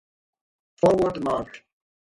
Forward 0.77 1.21
March 1.21 1.63